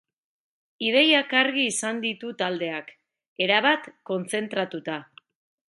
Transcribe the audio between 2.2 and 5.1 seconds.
taldeak, erabat kontzentratuta.